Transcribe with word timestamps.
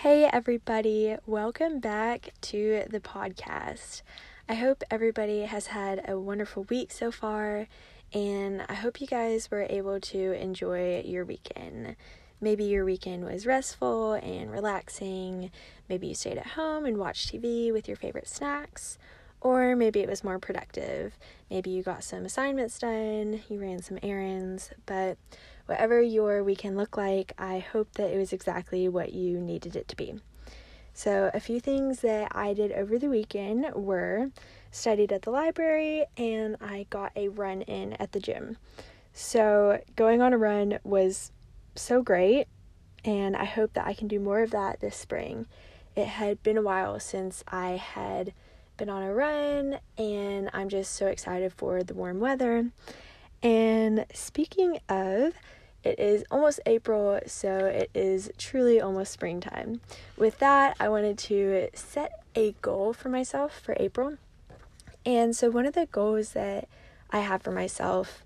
Hey, 0.00 0.24
everybody, 0.24 1.16
welcome 1.24 1.80
back 1.80 2.34
to 2.42 2.82
the 2.90 3.00
podcast. 3.00 4.02
I 4.46 4.52
hope 4.52 4.84
everybody 4.90 5.44
has 5.46 5.68
had 5.68 6.04
a 6.06 6.20
wonderful 6.20 6.64
week 6.64 6.92
so 6.92 7.10
far, 7.10 7.66
and 8.12 8.62
I 8.68 8.74
hope 8.74 9.00
you 9.00 9.06
guys 9.06 9.50
were 9.50 9.66
able 9.70 9.98
to 9.98 10.32
enjoy 10.32 11.00
your 11.00 11.24
weekend. 11.24 11.96
Maybe 12.42 12.64
your 12.64 12.84
weekend 12.84 13.24
was 13.24 13.46
restful 13.46 14.12
and 14.12 14.52
relaxing. 14.52 15.50
Maybe 15.88 16.08
you 16.08 16.14
stayed 16.14 16.36
at 16.36 16.48
home 16.48 16.84
and 16.84 16.98
watched 16.98 17.32
TV 17.32 17.72
with 17.72 17.88
your 17.88 17.96
favorite 17.96 18.28
snacks. 18.28 18.98
Or 19.40 19.74
maybe 19.74 20.00
it 20.00 20.10
was 20.10 20.22
more 20.22 20.38
productive. 20.38 21.18
Maybe 21.48 21.70
you 21.70 21.82
got 21.82 22.04
some 22.04 22.26
assignments 22.26 22.78
done, 22.78 23.40
you 23.48 23.58
ran 23.58 23.80
some 23.80 23.98
errands, 24.02 24.72
but 24.84 25.16
whatever 25.66 26.00
your 26.00 26.42
weekend 26.42 26.76
looked 26.76 26.96
like, 26.96 27.32
I 27.38 27.58
hope 27.58 27.92
that 27.94 28.10
it 28.12 28.18
was 28.18 28.32
exactly 28.32 28.88
what 28.88 29.12
you 29.12 29.40
needed 29.40 29.76
it 29.76 29.88
to 29.88 29.96
be. 29.96 30.14
So, 30.94 31.30
a 31.34 31.40
few 31.40 31.60
things 31.60 32.00
that 32.00 32.32
I 32.34 32.54
did 32.54 32.72
over 32.72 32.98
the 32.98 33.10
weekend 33.10 33.66
were 33.74 34.30
studied 34.70 35.12
at 35.12 35.22
the 35.22 35.30
library 35.30 36.06
and 36.16 36.56
I 36.60 36.86
got 36.88 37.12
a 37.14 37.28
run 37.28 37.62
in 37.62 37.92
at 37.94 38.12
the 38.12 38.20
gym. 38.20 38.56
So, 39.12 39.82
going 39.94 40.22
on 40.22 40.32
a 40.32 40.38
run 40.38 40.78
was 40.84 41.32
so 41.74 42.02
great, 42.02 42.46
and 43.04 43.36
I 43.36 43.44
hope 43.44 43.74
that 43.74 43.86
I 43.86 43.94
can 43.94 44.08
do 44.08 44.18
more 44.18 44.42
of 44.42 44.50
that 44.52 44.80
this 44.80 44.96
spring. 44.96 45.46
It 45.94 46.06
had 46.06 46.42
been 46.42 46.56
a 46.56 46.62
while 46.62 46.98
since 47.00 47.44
I 47.48 47.70
had 47.72 48.32
been 48.76 48.88
on 48.88 49.02
a 49.02 49.14
run, 49.14 49.78
and 49.96 50.50
I'm 50.52 50.68
just 50.68 50.92
so 50.92 51.06
excited 51.06 51.52
for 51.52 51.82
the 51.82 51.94
warm 51.94 52.20
weather. 52.20 52.70
And 53.42 54.06
speaking 54.12 54.78
of, 54.88 55.34
it 55.86 56.00
is 56.00 56.24
almost 56.30 56.58
April, 56.66 57.20
so 57.26 57.58
it 57.66 57.90
is 57.94 58.30
truly 58.38 58.80
almost 58.80 59.12
springtime. 59.12 59.80
With 60.16 60.38
that, 60.40 60.76
I 60.80 60.88
wanted 60.88 61.16
to 61.18 61.68
set 61.74 62.24
a 62.34 62.52
goal 62.60 62.92
for 62.92 63.08
myself 63.08 63.60
for 63.60 63.76
April. 63.78 64.18
And 65.04 65.36
so, 65.36 65.48
one 65.48 65.64
of 65.64 65.74
the 65.74 65.86
goals 65.86 66.32
that 66.32 66.68
I 67.10 67.20
have 67.20 67.42
for 67.42 67.52
myself 67.52 68.24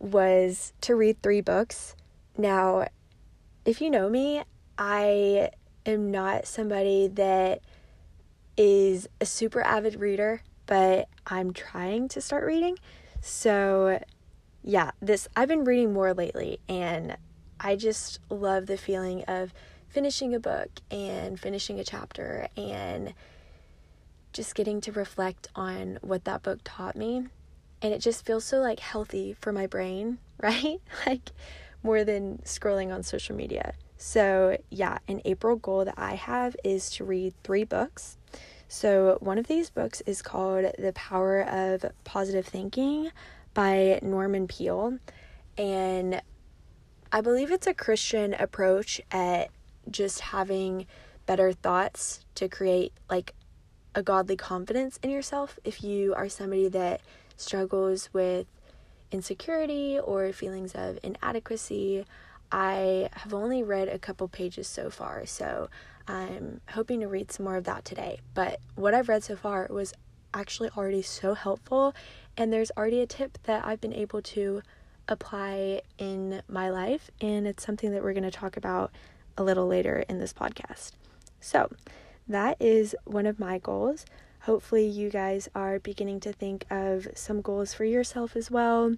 was 0.00 0.72
to 0.80 0.96
read 0.96 1.22
three 1.22 1.40
books. 1.40 1.94
Now, 2.36 2.88
if 3.64 3.80
you 3.80 3.88
know 3.88 4.08
me, 4.08 4.42
I 4.76 5.50
am 5.86 6.10
not 6.10 6.48
somebody 6.48 7.06
that 7.06 7.60
is 8.56 9.08
a 9.20 9.26
super 9.26 9.60
avid 9.60 10.00
reader, 10.00 10.42
but 10.66 11.08
I'm 11.26 11.52
trying 11.52 12.08
to 12.08 12.20
start 12.20 12.44
reading. 12.44 12.78
So, 13.20 14.02
yeah, 14.62 14.90
this 15.00 15.28
I've 15.36 15.48
been 15.48 15.64
reading 15.64 15.92
more 15.92 16.14
lately 16.14 16.60
and 16.68 17.16
I 17.58 17.76
just 17.76 18.20
love 18.28 18.66
the 18.66 18.76
feeling 18.76 19.22
of 19.24 19.52
finishing 19.88 20.34
a 20.34 20.40
book 20.40 20.68
and 20.90 21.38
finishing 21.38 21.78
a 21.78 21.84
chapter 21.84 22.48
and 22.56 23.14
just 24.32 24.54
getting 24.54 24.80
to 24.82 24.92
reflect 24.92 25.48
on 25.54 25.98
what 26.00 26.24
that 26.24 26.42
book 26.42 26.60
taught 26.64 26.96
me. 26.96 27.26
And 27.82 27.92
it 27.94 27.98
just 27.98 28.24
feels 28.24 28.44
so 28.44 28.58
like 28.58 28.80
healthy 28.80 29.34
for 29.40 29.52
my 29.52 29.66
brain, 29.66 30.18
right? 30.38 30.80
like 31.06 31.30
more 31.82 32.04
than 32.04 32.38
scrolling 32.44 32.92
on 32.92 33.02
social 33.02 33.34
media. 33.34 33.74
So, 33.96 34.56
yeah, 34.70 34.98
an 35.08 35.20
April 35.24 35.56
goal 35.56 35.84
that 35.84 35.98
I 35.98 36.14
have 36.14 36.56
is 36.64 36.88
to 36.92 37.04
read 37.04 37.34
three 37.42 37.64
books. 37.64 38.16
So, 38.68 39.18
one 39.20 39.36
of 39.36 39.46
these 39.46 39.68
books 39.68 40.00
is 40.06 40.22
called 40.22 40.64
The 40.78 40.92
Power 40.94 41.42
of 41.42 41.84
Positive 42.04 42.46
Thinking 42.46 43.10
by 43.54 43.98
Norman 44.02 44.46
Peale. 44.46 44.98
And 45.58 46.22
I 47.12 47.20
believe 47.20 47.50
it's 47.50 47.66
a 47.66 47.74
Christian 47.74 48.34
approach 48.34 49.00
at 49.10 49.50
just 49.90 50.20
having 50.20 50.86
better 51.26 51.52
thoughts 51.52 52.24
to 52.36 52.48
create 52.48 52.92
like 53.08 53.34
a 53.94 54.02
godly 54.02 54.36
confidence 54.36 54.98
in 55.02 55.10
yourself. 55.10 55.58
If 55.64 55.82
you 55.82 56.14
are 56.14 56.28
somebody 56.28 56.68
that 56.68 57.00
struggles 57.36 58.08
with 58.12 58.46
insecurity 59.10 59.98
or 59.98 60.32
feelings 60.32 60.72
of 60.74 60.98
inadequacy, 61.02 62.04
I 62.52 63.08
have 63.12 63.34
only 63.34 63.62
read 63.62 63.88
a 63.88 63.98
couple 63.98 64.28
pages 64.28 64.66
so 64.66 64.90
far, 64.90 65.26
so 65.26 65.68
I'm 66.06 66.60
hoping 66.70 67.00
to 67.00 67.06
read 67.08 67.30
some 67.30 67.44
more 67.44 67.56
of 67.56 67.64
that 67.64 67.84
today. 67.84 68.20
But 68.34 68.60
what 68.74 68.94
I've 68.94 69.08
read 69.08 69.22
so 69.22 69.36
far 69.36 69.68
was 69.70 69.92
actually 70.34 70.70
already 70.76 71.02
so 71.02 71.34
helpful 71.34 71.94
and 72.36 72.52
there's 72.52 72.70
already 72.76 73.00
a 73.00 73.06
tip 73.06 73.38
that 73.44 73.64
I've 73.64 73.80
been 73.80 73.92
able 73.92 74.22
to 74.22 74.62
apply 75.08 75.82
in 75.98 76.40
my 76.48 76.70
life, 76.70 77.10
and 77.20 77.46
it's 77.46 77.64
something 77.64 77.90
that 77.90 78.02
we're 78.02 78.12
going 78.12 78.22
to 78.22 78.30
talk 78.30 78.56
about 78.56 78.92
a 79.36 79.42
little 79.42 79.66
later 79.66 80.04
in 80.08 80.18
this 80.18 80.32
podcast. 80.32 80.92
So, 81.40 81.70
that 82.28 82.56
is 82.60 82.94
one 83.04 83.26
of 83.26 83.40
my 83.40 83.58
goals. 83.58 84.06
Hopefully, 84.42 84.86
you 84.86 85.10
guys 85.10 85.48
are 85.54 85.80
beginning 85.80 86.20
to 86.20 86.32
think 86.32 86.64
of 86.70 87.08
some 87.14 87.42
goals 87.42 87.74
for 87.74 87.84
yourself 87.84 88.36
as 88.36 88.50
well. 88.50 88.94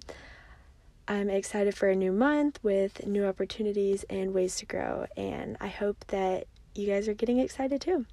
I'm 1.07 1.29
excited 1.29 1.75
for 1.75 1.89
a 1.89 1.95
new 1.95 2.13
month 2.13 2.59
with 2.63 3.05
new 3.05 3.25
opportunities 3.25 4.05
and 4.09 4.33
ways 4.33 4.55
to 4.57 4.65
grow, 4.65 5.07
and 5.17 5.57
I 5.59 5.67
hope 5.67 6.05
that 6.07 6.47
you 6.75 6.87
guys 6.87 7.09
are 7.09 7.13
getting 7.13 7.39
excited 7.39 7.81
too. 7.81 8.05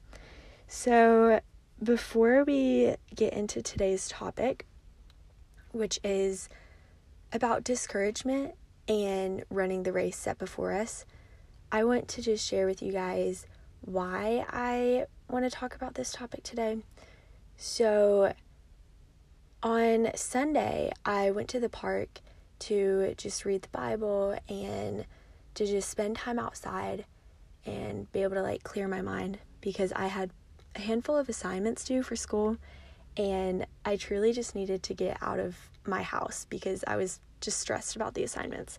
So, 0.66 1.40
before 1.82 2.44
we 2.44 2.94
get 3.14 3.32
into 3.32 3.62
today's 3.62 4.08
topic, 4.08 4.66
which 5.72 5.98
is 6.04 6.48
about 7.32 7.64
discouragement 7.64 8.54
and 8.86 9.44
running 9.50 9.84
the 9.84 9.92
race 9.92 10.16
set 10.16 10.38
before 10.38 10.72
us. 10.72 11.04
I 11.72 11.84
want 11.84 12.08
to 12.08 12.22
just 12.22 12.46
share 12.46 12.66
with 12.66 12.82
you 12.82 12.92
guys 12.92 13.46
why 13.80 14.44
I 14.50 15.06
want 15.28 15.44
to 15.44 15.50
talk 15.50 15.74
about 15.74 15.94
this 15.94 16.12
topic 16.12 16.42
today. 16.42 16.78
So, 17.56 18.34
on 19.62 20.10
Sunday, 20.14 20.90
I 21.04 21.30
went 21.30 21.48
to 21.50 21.60
the 21.60 21.68
park 21.68 22.20
to 22.60 23.14
just 23.16 23.44
read 23.44 23.62
the 23.62 23.68
Bible 23.68 24.36
and 24.48 25.06
to 25.54 25.66
just 25.66 25.88
spend 25.88 26.16
time 26.16 26.38
outside 26.38 27.04
and 27.64 28.10
be 28.12 28.22
able 28.22 28.36
to 28.36 28.42
like 28.42 28.64
clear 28.64 28.88
my 28.88 29.02
mind 29.02 29.38
because 29.60 29.92
I 29.92 30.06
had 30.06 30.30
a 30.80 30.82
handful 30.82 31.16
of 31.16 31.28
assignments 31.28 31.84
due 31.84 32.02
for 32.02 32.16
school 32.16 32.56
and 33.16 33.66
I 33.84 33.96
truly 33.96 34.32
just 34.32 34.54
needed 34.54 34.82
to 34.84 34.94
get 34.94 35.18
out 35.20 35.38
of 35.38 35.56
my 35.84 36.02
house 36.02 36.46
because 36.48 36.82
I 36.86 36.96
was 36.96 37.20
just 37.40 37.60
stressed 37.60 37.96
about 37.96 38.14
the 38.14 38.24
assignments. 38.24 38.78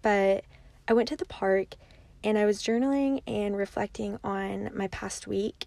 But 0.00 0.44
I 0.86 0.92
went 0.92 1.08
to 1.08 1.16
the 1.16 1.24
park 1.24 1.74
and 2.22 2.38
I 2.38 2.44
was 2.44 2.62
journaling 2.62 3.22
and 3.26 3.56
reflecting 3.56 4.18
on 4.22 4.70
my 4.74 4.86
past 4.88 5.26
week, 5.26 5.66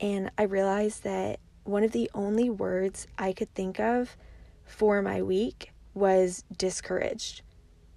and 0.00 0.30
I 0.38 0.42
realized 0.42 1.02
that 1.04 1.40
one 1.64 1.82
of 1.82 1.92
the 1.92 2.10
only 2.14 2.48
words 2.48 3.08
I 3.18 3.32
could 3.32 3.52
think 3.54 3.80
of 3.80 4.16
for 4.64 5.02
my 5.02 5.20
week 5.22 5.72
was 5.94 6.44
discouraged 6.56 7.42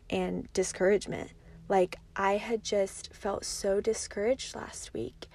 and 0.10 0.52
discouragement. 0.54 1.34
Like, 1.68 1.98
I 2.16 2.38
had 2.38 2.64
just 2.64 3.14
felt 3.14 3.46
so 3.46 3.80
discouraged 3.80 4.56
last 4.56 4.92
week 4.94 5.28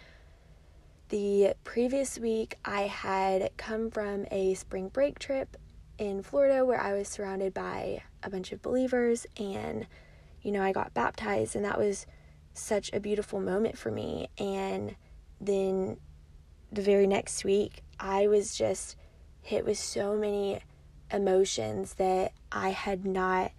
the 1.14 1.54
previous 1.62 2.18
week, 2.18 2.58
I 2.64 2.88
had 2.88 3.56
come 3.56 3.88
from 3.88 4.26
a 4.32 4.54
spring 4.54 4.88
break 4.88 5.20
trip 5.20 5.56
in 5.96 6.24
Florida 6.24 6.64
where 6.64 6.80
I 6.80 6.92
was 6.92 7.06
surrounded 7.06 7.54
by 7.54 8.02
a 8.24 8.28
bunch 8.28 8.50
of 8.50 8.60
believers 8.62 9.24
and, 9.36 9.86
you 10.42 10.50
know, 10.50 10.60
I 10.60 10.72
got 10.72 10.92
baptized, 10.92 11.54
and 11.54 11.64
that 11.64 11.78
was 11.78 12.06
such 12.52 12.92
a 12.92 12.98
beautiful 12.98 13.38
moment 13.38 13.78
for 13.78 13.92
me. 13.92 14.28
And 14.38 14.96
then 15.40 15.98
the 16.72 16.82
very 16.82 17.06
next 17.06 17.44
week, 17.44 17.84
I 18.00 18.26
was 18.26 18.56
just 18.56 18.96
hit 19.40 19.64
with 19.64 19.78
so 19.78 20.16
many 20.16 20.62
emotions 21.12 21.94
that 21.94 22.32
I 22.50 22.70
had 22.70 23.06
not 23.06 23.52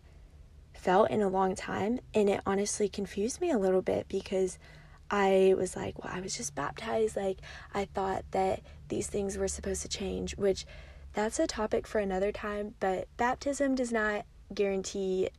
felt 0.73 1.09
in 1.09 1.21
a 1.21 1.29
long 1.29 1.55
time. 1.55 2.01
And 2.13 2.29
it 2.29 2.41
honestly 2.45 2.89
confused 2.89 3.39
me 3.39 3.49
a 3.49 3.57
little 3.57 3.81
bit 3.81 4.09
because 4.09 4.59
I 5.09 5.53
was 5.57 5.75
like, 5.75 6.03
well, 6.03 6.13
I 6.13 6.19
was 6.19 6.35
just 6.35 6.55
baptized. 6.55 7.15
Like, 7.15 7.39
I 7.73 7.85
thought 7.85 8.25
that 8.31 8.61
these 8.89 9.07
things 9.07 9.37
were 9.37 9.47
supposed 9.47 9.81
to 9.83 9.87
change, 9.87 10.35
which 10.35 10.65
that's 11.13 11.39
a 11.39 11.47
topic 11.47 11.87
for 11.87 11.99
another 11.99 12.31
time. 12.31 12.75
But 12.79 13.07
baptism 13.17 13.75
does 13.75 13.91
not 13.91 14.25
guarantee 14.53 15.29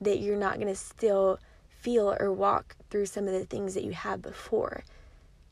that 0.00 0.18
you're 0.18 0.36
not 0.36 0.56
going 0.56 0.68
to 0.68 0.74
still 0.74 1.38
feel 1.68 2.16
or 2.18 2.32
walk 2.32 2.76
through 2.90 3.06
some 3.06 3.26
of 3.26 3.32
the 3.32 3.44
things 3.44 3.74
that 3.74 3.84
you 3.84 3.92
had 3.92 4.22
before, 4.22 4.84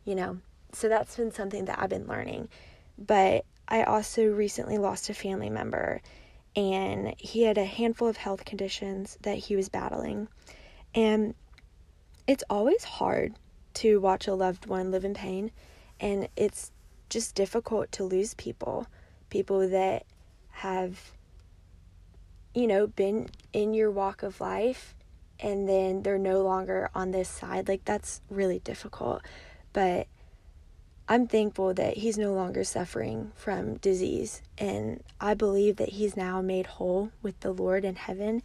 you 0.04 0.14
know? 0.14 0.38
So 0.72 0.88
that's 0.88 1.16
been 1.16 1.32
something 1.32 1.66
that 1.66 1.78
I've 1.80 1.90
been 1.90 2.06
learning. 2.06 2.48
But 2.96 3.44
I 3.68 3.82
also 3.84 4.24
recently 4.24 4.78
lost 4.78 5.10
a 5.10 5.14
family 5.14 5.50
member, 5.50 6.00
and 6.56 7.14
he 7.18 7.42
had 7.42 7.58
a 7.58 7.64
handful 7.64 8.08
of 8.08 8.16
health 8.16 8.44
conditions 8.44 9.18
that 9.22 9.38
he 9.38 9.54
was 9.54 9.68
battling. 9.68 10.28
And 10.94 11.34
it's 12.26 12.44
always 12.50 12.84
hard 12.84 13.34
to 13.80 14.00
watch 14.00 14.26
a 14.26 14.34
loved 14.34 14.66
one 14.66 14.90
live 14.90 15.04
in 15.04 15.14
pain, 15.14 15.50
and 15.98 16.28
it's 16.36 16.70
just 17.08 17.34
difficult 17.34 17.90
to 17.92 18.04
lose 18.04 18.34
people, 18.34 18.86
people 19.30 19.68
that 19.68 20.04
have, 20.50 21.12
you 22.54 22.66
know, 22.66 22.86
been 22.86 23.28
in 23.52 23.74
your 23.74 23.90
walk 23.90 24.22
of 24.22 24.40
life 24.40 24.94
and 25.42 25.68
then 25.68 26.02
they're 26.02 26.18
no 26.18 26.42
longer 26.42 26.90
on 26.94 27.10
this 27.10 27.28
side. 27.28 27.68
Like, 27.68 27.84
that's 27.84 28.20
really 28.28 28.58
difficult. 28.58 29.22
but 29.72 30.06
I'm 31.08 31.26
thankful 31.26 31.74
that 31.74 31.96
he's 31.96 32.16
no 32.16 32.32
longer 32.32 32.62
suffering 32.62 33.32
from 33.34 33.78
disease. 33.78 34.42
And 34.58 35.02
I 35.20 35.34
believe 35.34 35.74
that 35.76 35.88
he's 35.88 36.16
now 36.16 36.40
made 36.40 36.66
whole 36.66 37.10
with 37.20 37.40
the 37.40 37.50
Lord 37.50 37.84
in 37.84 37.96
heaven. 37.96 38.44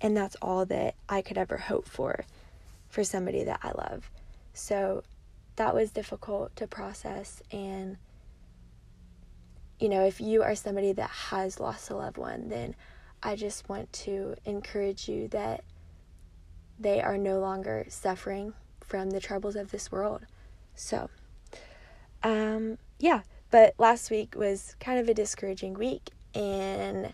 And 0.00 0.16
that's 0.16 0.36
all 0.40 0.64
that 0.64 0.94
I 1.10 1.20
could 1.20 1.36
ever 1.36 1.58
hope 1.58 1.86
for 1.86 2.24
for 2.88 3.04
somebody 3.04 3.44
that 3.44 3.60
I 3.62 3.72
love. 3.72 4.10
So 4.56 5.02
that 5.56 5.74
was 5.74 5.90
difficult 5.90 6.56
to 6.56 6.66
process. 6.66 7.42
And, 7.52 7.98
you 9.78 9.90
know, 9.90 10.04
if 10.04 10.18
you 10.18 10.42
are 10.42 10.54
somebody 10.54 10.92
that 10.92 11.10
has 11.10 11.60
lost 11.60 11.90
a 11.90 11.96
loved 11.96 12.16
one, 12.16 12.48
then 12.48 12.74
I 13.22 13.36
just 13.36 13.68
want 13.68 13.92
to 13.92 14.34
encourage 14.46 15.08
you 15.08 15.28
that 15.28 15.62
they 16.78 17.02
are 17.02 17.18
no 17.18 17.38
longer 17.38 17.84
suffering 17.88 18.54
from 18.80 19.10
the 19.10 19.20
troubles 19.20 19.56
of 19.56 19.70
this 19.70 19.92
world. 19.92 20.24
So, 20.74 21.10
um, 22.22 22.78
yeah, 22.98 23.22
but 23.50 23.74
last 23.78 24.10
week 24.10 24.34
was 24.36 24.74
kind 24.80 24.98
of 24.98 25.08
a 25.08 25.14
discouraging 25.14 25.74
week, 25.74 26.10
and 26.34 27.12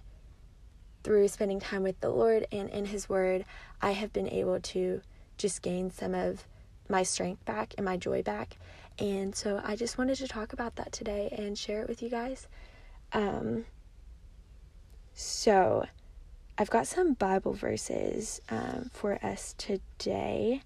through 1.02 1.26
spending 1.28 1.58
time 1.58 1.82
with 1.82 2.00
the 2.00 2.10
Lord 2.10 2.46
and 2.52 2.70
in 2.70 2.86
His 2.86 3.08
Word, 3.08 3.44
I 3.80 3.92
have 3.92 4.12
been 4.12 4.28
able 4.28 4.60
to 4.60 5.00
just 5.38 5.62
gain 5.62 5.90
some 5.90 6.14
of 6.14 6.44
my 6.92 7.02
strength 7.02 7.44
back 7.44 7.74
and 7.76 7.84
my 7.84 7.96
joy 7.96 8.22
back. 8.22 8.56
And 9.00 9.34
so 9.34 9.60
I 9.64 9.74
just 9.74 9.98
wanted 9.98 10.16
to 10.18 10.28
talk 10.28 10.52
about 10.52 10.76
that 10.76 10.92
today 10.92 11.34
and 11.36 11.58
share 11.58 11.82
it 11.82 11.88
with 11.88 12.02
you 12.02 12.10
guys. 12.10 12.46
Um, 13.12 13.64
so 15.14 15.84
I've 16.56 16.70
got 16.70 16.86
some 16.86 17.14
Bible 17.14 17.54
verses 17.54 18.40
um, 18.50 18.90
for 18.92 19.18
us 19.24 19.56
today 19.58 20.62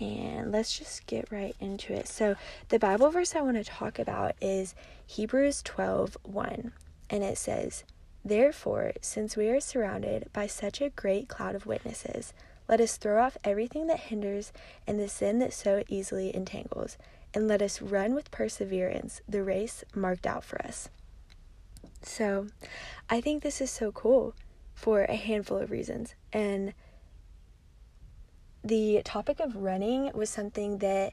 and 0.00 0.50
let's 0.50 0.78
just 0.78 1.06
get 1.06 1.30
right 1.30 1.54
into 1.60 1.92
it. 1.92 2.08
So, 2.08 2.36
the 2.70 2.78
Bible 2.78 3.10
verse 3.10 3.34
I 3.36 3.42
want 3.42 3.58
to 3.58 3.64
talk 3.64 3.98
about 3.98 4.34
is 4.40 4.74
Hebrews 5.06 5.62
12 5.62 6.16
1, 6.22 6.72
and 7.10 7.22
it 7.22 7.36
says, 7.36 7.84
Therefore, 8.24 8.92
since 9.02 9.36
we 9.36 9.48
are 9.50 9.60
surrounded 9.60 10.30
by 10.32 10.46
such 10.46 10.80
a 10.80 10.90
great 10.90 11.28
cloud 11.28 11.54
of 11.54 11.66
witnesses, 11.66 12.32
let 12.70 12.80
us 12.80 12.96
throw 12.96 13.20
off 13.20 13.36
everything 13.42 13.88
that 13.88 13.98
hinders 13.98 14.52
and 14.86 14.96
the 14.96 15.08
sin 15.08 15.40
that 15.40 15.52
so 15.52 15.82
easily 15.88 16.32
entangles, 16.34 16.96
and 17.34 17.48
let 17.48 17.60
us 17.60 17.82
run 17.82 18.14
with 18.14 18.30
perseverance 18.30 19.20
the 19.28 19.42
race 19.42 19.82
marked 19.92 20.24
out 20.24 20.44
for 20.44 20.62
us. 20.62 20.88
So, 22.02 22.46
I 23.10 23.20
think 23.20 23.42
this 23.42 23.60
is 23.60 23.72
so 23.72 23.90
cool 23.90 24.34
for 24.72 25.02
a 25.02 25.16
handful 25.16 25.58
of 25.58 25.72
reasons. 25.72 26.14
And 26.32 26.72
the 28.62 29.02
topic 29.04 29.40
of 29.40 29.56
running 29.56 30.12
was 30.14 30.30
something 30.30 30.78
that 30.78 31.12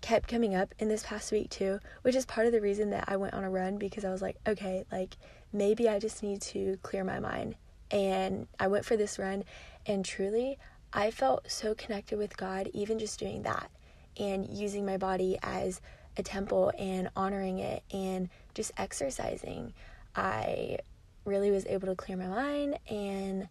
kept 0.00 0.28
coming 0.28 0.54
up 0.54 0.76
in 0.78 0.88
this 0.88 1.02
past 1.02 1.32
week 1.32 1.50
too, 1.50 1.80
which 2.02 2.14
is 2.14 2.24
part 2.24 2.46
of 2.46 2.52
the 2.52 2.60
reason 2.60 2.90
that 2.90 3.04
I 3.08 3.16
went 3.16 3.34
on 3.34 3.42
a 3.42 3.50
run 3.50 3.78
because 3.78 4.04
I 4.04 4.10
was 4.10 4.22
like, 4.22 4.36
okay, 4.46 4.84
like 4.92 5.16
maybe 5.52 5.88
I 5.88 5.98
just 5.98 6.22
need 6.22 6.40
to 6.42 6.78
clear 6.84 7.02
my 7.02 7.18
mind. 7.18 7.56
And 7.90 8.46
I 8.60 8.68
went 8.68 8.84
for 8.84 8.96
this 8.96 9.18
run, 9.18 9.44
and 9.88 10.04
truly, 10.04 10.58
I 10.92 11.10
felt 11.10 11.50
so 11.50 11.74
connected 11.74 12.18
with 12.18 12.36
God, 12.36 12.70
even 12.72 12.98
just 12.98 13.18
doing 13.18 13.42
that 13.42 13.70
and 14.18 14.46
using 14.48 14.84
my 14.84 14.96
body 14.96 15.38
as 15.42 15.80
a 16.16 16.22
temple 16.22 16.72
and 16.78 17.10
honoring 17.16 17.58
it 17.58 17.82
and 17.90 18.28
just 18.54 18.72
exercising. 18.76 19.72
I 20.14 20.78
really 21.24 21.50
was 21.50 21.66
able 21.66 21.88
to 21.88 21.94
clear 21.94 22.16
my 22.16 22.26
mind 22.26 22.78
and 22.90 23.48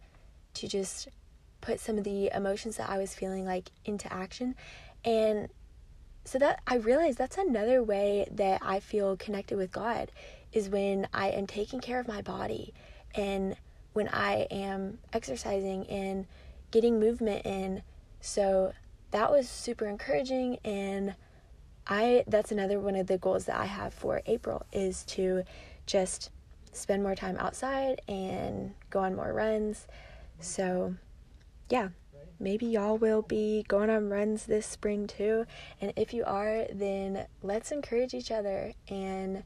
to 0.56 0.68
just 0.68 1.08
put 1.62 1.80
some 1.80 1.98
of 1.98 2.04
the 2.04 2.30
emotions 2.34 2.78
that 2.78 2.90
I 2.90 2.98
was 2.98 3.14
feeling 3.14 3.46
like 3.46 3.70
into 3.86 4.12
action. 4.12 4.56
And 5.04 5.50
so 6.26 6.38
that 6.40 6.62
I 6.68 6.76
realized 6.76 7.18
that's 7.18 7.38
another 7.38 7.82
way 7.82 8.28
that 8.32 8.62
I 8.62 8.80
feel 8.80 9.16
connected 9.18 9.58
with 9.58 9.72
God 9.72 10.12
is 10.52 10.70
when 10.70 11.08
I 11.14 11.30
am 11.30 11.48
taking 11.48 11.80
care 11.80 12.00
of 12.00 12.08
my 12.08 12.22
body 12.22 12.74
and 13.16 13.56
when 13.98 14.08
I 14.10 14.46
am 14.52 15.00
exercising 15.12 15.88
and 15.88 16.28
getting 16.70 17.00
movement 17.00 17.48
in. 17.48 17.82
So 18.22 18.74
that 19.10 19.32
was 19.32 19.50
super 19.50 19.88
encouraging 19.88 20.60
and 20.64 21.16
I 21.88 22.24
that's 22.28 22.52
another 22.52 22.80
one 22.80 22.96
of 22.96 23.08
the 23.08 23.18
goals 23.18 23.46
that 23.46 23.60
I 23.60 23.66
have 23.66 23.96
for 23.96 24.22
April 24.28 24.68
is 24.72 25.04
to 25.06 25.46
just 25.88 26.30
spend 26.74 27.02
more 27.02 27.16
time 27.16 27.38
outside 27.40 28.02
and 28.08 28.76
go 28.92 29.00
on 29.00 29.16
more 29.16 29.34
runs. 29.34 29.88
So 30.40 30.94
yeah, 31.68 31.90
maybe 32.40 32.68
y'all 32.68 33.00
will 33.00 33.24
be 33.24 33.66
going 33.68 33.90
on 33.90 34.12
runs 34.12 34.46
this 34.46 34.68
spring 34.68 35.08
too. 35.08 35.48
And 35.82 35.92
if 35.96 36.14
you 36.14 36.24
are, 36.24 36.68
then 36.72 37.26
let's 37.42 37.72
encourage 37.72 38.14
each 38.14 38.30
other. 38.30 38.74
And 38.90 39.42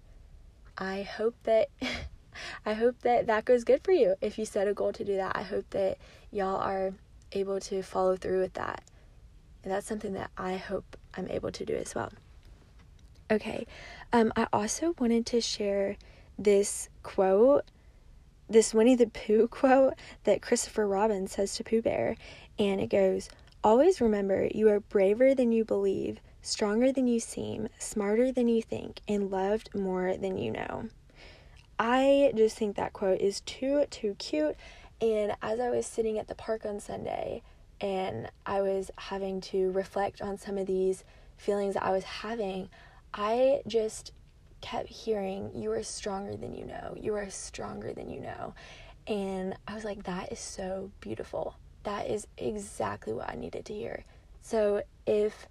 I 0.77 1.03
hope 1.03 1.35
that. 1.43 1.69
I 2.65 2.73
hope 2.73 2.99
that 3.01 3.27
that 3.27 3.45
goes 3.45 3.63
good 3.63 3.83
for 3.83 3.91
you. 3.91 4.15
If 4.21 4.37
you 4.37 4.45
set 4.45 4.67
a 4.67 4.73
goal 4.73 4.93
to 4.93 5.03
do 5.03 5.15
that, 5.15 5.35
I 5.35 5.43
hope 5.43 5.69
that 5.71 5.97
y'all 6.31 6.57
are 6.57 6.93
able 7.31 7.59
to 7.61 7.81
follow 7.81 8.15
through 8.15 8.41
with 8.41 8.53
that. 8.53 8.83
And 9.63 9.71
that's 9.71 9.87
something 9.87 10.13
that 10.13 10.31
I 10.37 10.57
hope 10.57 10.97
I'm 11.15 11.27
able 11.29 11.51
to 11.51 11.65
do 11.65 11.75
as 11.75 11.93
well. 11.93 12.11
Okay, 13.29 13.65
um, 14.11 14.33
I 14.35 14.47
also 14.51 14.95
wanted 14.99 15.25
to 15.27 15.39
share 15.39 15.97
this 16.37 16.89
quote 17.03 17.63
this 18.51 18.73
Winnie 18.73 18.95
the 18.95 19.07
Pooh 19.07 19.47
quote 19.51 19.93
that 20.25 20.41
Christopher 20.41 20.85
Robin 20.85 21.27
says 21.27 21.55
to 21.55 21.63
Pooh 21.63 21.81
Bear, 21.81 22.17
and 22.59 22.81
it 22.81 22.89
goes, 22.89 23.29
Always 23.63 24.01
remember 24.01 24.49
you 24.53 24.69
are 24.69 24.79
braver 24.79 25.33
than 25.33 25.51
you 25.51 25.63
believe, 25.63 26.19
stronger 26.41 26.91
than 26.91 27.07
you 27.07 27.19
seem, 27.19 27.69
smarter 27.79 28.31
than 28.31 28.47
you 28.47 28.61
think, 28.61 29.01
and 29.07 29.31
loved 29.31 29.73
more 29.75 30.17
than 30.17 30.37
you 30.37 30.51
know. 30.51 30.89
I 31.83 32.31
just 32.35 32.57
think 32.57 32.75
that 32.75 32.93
quote 32.93 33.19
is 33.21 33.41
too, 33.41 33.85
too 33.89 34.15
cute. 34.19 34.55
And 35.01 35.35
as 35.41 35.59
I 35.59 35.71
was 35.71 35.87
sitting 35.87 36.19
at 36.19 36.27
the 36.27 36.35
park 36.35 36.63
on 36.63 36.79
Sunday 36.79 37.41
and 37.81 38.29
I 38.45 38.61
was 38.61 38.91
having 38.99 39.41
to 39.41 39.71
reflect 39.71 40.21
on 40.21 40.37
some 40.37 40.59
of 40.59 40.67
these 40.67 41.03
feelings 41.37 41.73
that 41.73 41.81
I 41.83 41.89
was 41.89 42.03
having, 42.03 42.69
I 43.15 43.63
just 43.65 44.11
kept 44.61 44.89
hearing, 44.89 45.49
You 45.55 45.71
are 45.71 45.81
stronger 45.81 46.37
than 46.37 46.53
you 46.53 46.65
know. 46.65 46.95
You 46.95 47.15
are 47.15 47.31
stronger 47.31 47.93
than 47.93 48.11
you 48.11 48.19
know. 48.19 48.53
And 49.07 49.55
I 49.67 49.73
was 49.73 49.83
like, 49.83 50.03
That 50.03 50.31
is 50.31 50.39
so 50.39 50.91
beautiful. 50.99 51.55
That 51.81 52.07
is 52.07 52.27
exactly 52.37 53.11
what 53.11 53.27
I 53.27 53.33
needed 53.33 53.65
to 53.65 53.73
hear. 53.73 54.03
So 54.43 54.83
if 55.07 55.47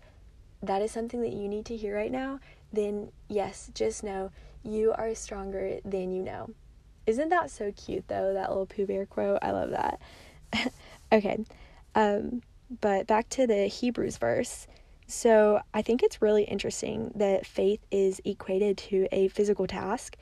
that 0.63 0.81
is 0.81 0.93
something 0.93 1.23
that 1.23 1.33
you 1.33 1.49
need 1.49 1.67
to 1.67 1.77
hear 1.77 1.97
right 1.97 2.13
now, 2.13 2.39
then 2.73 3.11
yes, 3.29 3.69
just 3.75 4.05
know 4.05 4.31
you 4.63 4.93
are 4.93 5.15
stronger 5.15 5.79
than 5.85 6.13
you 6.13 6.23
know. 6.23 6.51
Isn't 7.07 7.31
that 7.31 7.51
so 7.51 7.73
cute 7.73 8.09
though, 8.09 8.35
that 8.35 8.51
little 8.51 8.67
Pooh 8.67 8.87
Bear 8.87 9.07
quote? 9.07 9.39
I 9.43 9.51
love 9.51 9.71
that. 9.71 10.01
okay. 11.13 11.45
Um, 11.95 12.43
but 12.81 13.07
back 13.07 13.29
to 13.31 13.47
the 13.47 13.67
Hebrews 13.67 14.17
verse. 14.19 14.67
So 15.07 15.61
I 15.75 15.83
think 15.83 16.03
it's 16.03 16.23
really 16.23 16.45
interesting 16.45 17.11
that 17.17 17.45
faith 17.45 17.81
is 17.91 18.21
equated 18.25 18.79
to 18.79 19.09
a 19.11 19.27
physical 19.29 19.67
task 19.67 20.17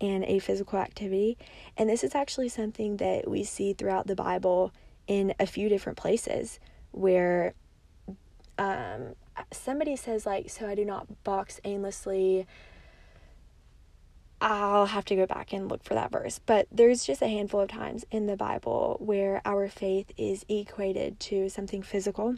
and 0.00 0.24
a 0.24 0.40
physical 0.40 0.80
activity. 0.80 1.38
And 1.76 1.88
this 1.88 2.02
is 2.02 2.14
actually 2.14 2.48
something 2.48 2.96
that 2.96 3.30
we 3.30 3.44
see 3.44 3.72
throughout 3.72 4.08
the 4.08 4.16
Bible 4.16 4.72
in 5.06 5.32
a 5.38 5.46
few 5.46 5.68
different 5.68 5.96
places 5.96 6.58
where 6.90 7.54
um, 8.58 9.14
somebody 9.52 9.94
says, 9.94 10.26
like, 10.26 10.50
so 10.50 10.66
I 10.66 10.74
do 10.74 10.84
not 10.84 11.22
box 11.22 11.60
aimlessly. 11.62 12.46
I'll 14.42 14.86
have 14.86 15.04
to 15.04 15.14
go 15.14 15.24
back 15.24 15.52
and 15.52 15.68
look 15.68 15.84
for 15.84 15.94
that 15.94 16.10
verse. 16.10 16.40
But 16.44 16.66
there's 16.72 17.04
just 17.04 17.22
a 17.22 17.28
handful 17.28 17.60
of 17.60 17.68
times 17.68 18.04
in 18.10 18.26
the 18.26 18.36
Bible 18.36 18.96
where 18.98 19.40
our 19.44 19.68
faith 19.68 20.10
is 20.16 20.44
equated 20.48 21.20
to 21.20 21.48
something 21.48 21.80
physical. 21.80 22.34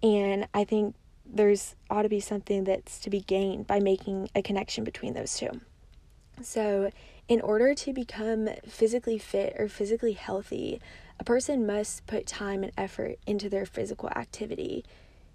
And 0.00 0.46
I 0.54 0.62
think 0.62 0.94
there's 1.26 1.74
ought 1.90 2.02
to 2.02 2.08
be 2.08 2.20
something 2.20 2.62
that's 2.62 3.00
to 3.00 3.10
be 3.10 3.20
gained 3.20 3.66
by 3.66 3.80
making 3.80 4.28
a 4.36 4.42
connection 4.42 4.84
between 4.84 5.14
those 5.14 5.36
two. 5.36 5.60
So, 6.40 6.90
in 7.26 7.40
order 7.40 7.74
to 7.74 7.92
become 7.92 8.48
physically 8.68 9.18
fit 9.18 9.56
or 9.58 9.68
physically 9.68 10.12
healthy, 10.12 10.80
a 11.18 11.24
person 11.24 11.66
must 11.66 12.06
put 12.06 12.26
time 12.26 12.62
and 12.62 12.72
effort 12.78 13.18
into 13.26 13.48
their 13.48 13.66
physical 13.66 14.08
activity. 14.10 14.84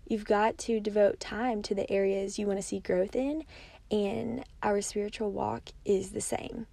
You've 0.07 0.25
got 0.25 0.57
to 0.59 0.79
devote 0.79 1.19
time 1.19 1.61
to 1.63 1.75
the 1.75 1.89
areas 1.91 2.39
you 2.39 2.47
want 2.47 2.59
to 2.59 2.63
see 2.65 2.79
growth 2.79 3.15
in, 3.15 3.43
and 3.91 4.43
our 4.61 4.81
spiritual 4.81 5.31
walk 5.31 5.69
is 5.85 6.11
the 6.11 6.21
same. 6.21 6.67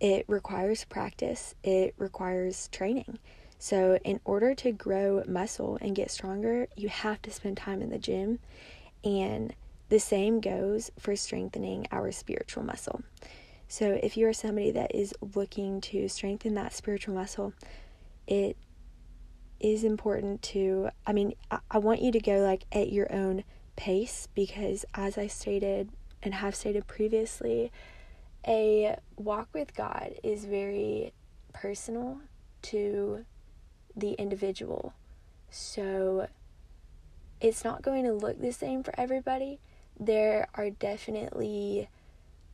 It 0.00 0.24
requires 0.28 0.84
practice, 0.84 1.54
it 1.62 1.94
requires 1.96 2.68
training. 2.68 3.18
So, 3.58 3.96
in 4.02 4.18
order 4.24 4.56
to 4.56 4.72
grow 4.72 5.22
muscle 5.28 5.78
and 5.80 5.94
get 5.94 6.10
stronger, 6.10 6.66
you 6.76 6.88
have 6.88 7.22
to 7.22 7.30
spend 7.30 7.56
time 7.56 7.80
in 7.80 7.90
the 7.90 7.98
gym. 7.98 8.40
And 9.04 9.54
the 9.88 10.00
same 10.00 10.40
goes 10.40 10.90
for 10.98 11.14
strengthening 11.14 11.86
our 11.92 12.10
spiritual 12.10 12.64
muscle. 12.64 13.02
So, 13.68 14.00
if 14.02 14.16
you 14.16 14.26
are 14.26 14.32
somebody 14.32 14.72
that 14.72 14.92
is 14.92 15.14
looking 15.36 15.80
to 15.82 16.08
strengthen 16.08 16.54
that 16.54 16.72
spiritual 16.72 17.14
muscle, 17.14 17.52
it 18.26 18.56
is 19.60 19.84
important 19.84 20.42
to, 20.42 20.88
I 21.06 21.12
mean, 21.12 21.34
I, 21.48 21.60
I 21.70 21.78
want 21.78 22.02
you 22.02 22.10
to 22.10 22.20
go 22.20 22.38
like 22.38 22.64
at 22.72 22.90
your 22.90 23.12
own 23.14 23.44
pace 23.76 24.26
because, 24.34 24.84
as 24.94 25.16
I 25.16 25.28
stated 25.28 25.90
and 26.22 26.34
have 26.34 26.54
stated 26.54 26.86
previously, 26.86 27.72
a 28.46 28.96
walk 29.16 29.48
with 29.52 29.74
God 29.74 30.14
is 30.22 30.44
very 30.44 31.12
personal 31.52 32.20
to 32.62 33.24
the 33.96 34.12
individual. 34.12 34.94
So 35.50 36.28
it's 37.40 37.64
not 37.64 37.82
going 37.82 38.04
to 38.04 38.12
look 38.12 38.40
the 38.40 38.52
same 38.52 38.82
for 38.82 38.94
everybody. 38.98 39.60
There 39.98 40.48
are 40.54 40.70
definitely 40.70 41.88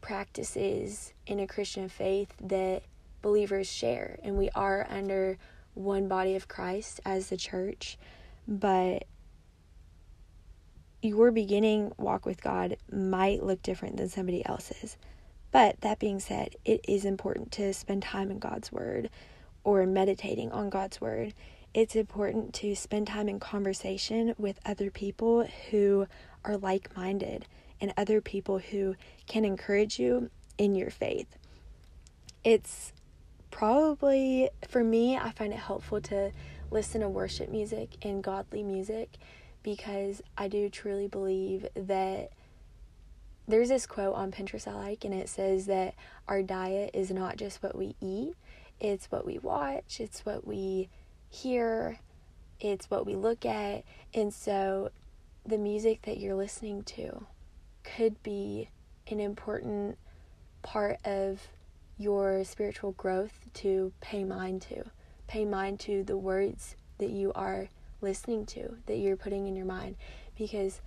practices 0.01 1.13
in 1.27 1.41
a 1.41 1.47
Christian 1.47 1.89
faith 1.89 2.35
that 2.41 2.83
believers 3.23 3.71
share, 3.71 4.19
and 4.23 4.37
we 4.37 4.49
are 4.55 4.87
under 4.89 5.39
one 5.75 6.09
body 6.09 6.35
of 6.35 6.49
Christ 6.49 7.01
as 7.05 7.29
the 7.29 7.37
church. 7.37 7.99
But 8.47 9.05
your 11.02 11.31
beginning 11.31 11.93
walk 11.97 12.26
with 12.26 12.43
God 12.43 12.76
might 12.93 13.43
look 13.43 13.62
different 13.62 13.97
than 13.97 14.09
somebody 14.09 14.45
else's. 14.45 14.97
But 15.50 15.81
that 15.81 15.99
being 15.99 16.21
said, 16.21 16.57
it 16.64 16.85
is 16.87 17.05
important 17.05 17.52
to 17.52 17.73
spend 17.73 18.02
time 18.02 18.31
in 18.31 18.38
God's 18.38 18.71
Word 18.71 19.09
or 19.64 19.87
meditating 19.87 20.50
on 20.52 20.71
God's 20.71 21.00
Word. 21.00 21.35
It's 21.73 21.97
important 21.97 22.55
to 22.55 22.75
spend 22.75 23.07
time 23.07 23.28
in 23.28 23.40
conversation 23.40 24.35
with 24.38 24.59
other 24.67 24.90
people 24.90 25.49
who 25.71 26.07
are 26.45 26.57
like 26.57 26.97
minded 26.97 27.47
and 27.81 27.93
other 27.97 28.21
people 28.21 28.59
who 28.59 28.97
can 29.26 29.45
encourage 29.45 29.99
you 29.99 30.31
in 30.59 30.75
your 30.75 30.90
faith. 30.90 31.38
It's 32.45 32.93
probably, 33.50 34.50
for 34.69 34.83
me, 34.83 35.17
I 35.17 35.31
find 35.31 35.52
it 35.52 35.59
helpful 35.59 36.00
to 36.02 36.33
listen 36.71 37.00
to 37.00 37.09
worship 37.09 37.49
music 37.49 37.97
and 38.02 38.23
godly 38.23 38.62
music 38.62 39.17
because 39.69 40.23
I 40.39 40.49
do 40.49 40.71
truly 40.71 41.09
believe 41.09 41.67
that 41.75 42.31
there's 43.47 43.69
this 43.69 43.87
quote 43.87 44.15
on 44.15 44.33
Pinterest 44.33 44.67
I 44.67 44.73
like, 44.73 45.05
and 45.05 45.13
it 45.13 45.29
says 45.29 45.67
that 45.67 45.93
our 46.27 46.43
diet 46.43 46.93
is 46.95 47.11
not 47.11 47.37
just 47.37 47.63
what 47.63 47.77
we 47.77 47.95
eat, 48.01 48.33
it's 48.81 49.11
what 49.11 49.27
we 49.27 49.39
watch, 49.39 50.01
it's 50.01 50.25
what 50.25 50.47
we 50.47 50.89
hear, 51.29 51.99
it's 52.59 52.91
what 52.91 53.05
we 53.05 53.15
look 53.15 53.45
at. 53.45 53.85
And 54.15 54.33
so 54.33 54.91
the 55.45 55.59
music 55.59 56.01
that 56.07 56.17
you're 56.17 56.35
listening 56.35 56.83
to 56.85 57.27
could 57.85 58.23
be 58.23 58.71
an 59.09 59.21
important 59.21 59.99
part 60.63 60.97
of 61.05 61.47
your 61.99 62.43
spiritual 62.43 62.93
growth 62.93 63.51
to 63.53 63.93
pay 64.01 64.25
mind 64.25 64.63
to. 64.63 64.85
Pay 65.27 65.45
mind 65.45 65.79
to 65.81 66.05
the 66.05 66.17
words 66.17 66.75
that 66.97 67.11
you 67.11 67.35
are 67.35 67.69
listening 68.00 68.47
to, 68.47 68.76
that 68.87 68.97
you're 68.97 69.17
putting 69.17 69.47
in 69.47 69.57
your 69.57 69.67
mind. 69.67 69.97
Because 70.37 70.81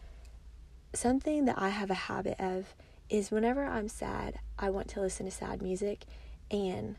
something 0.94 1.46
that 1.46 1.58
I 1.58 1.70
have 1.70 1.90
a 1.90 1.96
habit 1.96 2.40
of 2.40 2.76
is 3.10 3.32
whenever 3.32 3.66
I'm 3.66 3.88
sad, 3.88 4.40
I 4.58 4.70
want 4.70 4.88
to 4.90 5.02
listen 5.02 5.26
to 5.26 5.32
sad 5.32 5.62
music. 5.62 6.06
And 6.50 6.96